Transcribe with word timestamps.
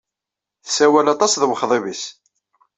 Tessawal 0.65 1.07
aṭas 1.13 1.33
d 1.41 1.43
wexḍib-nnes. 1.47 2.03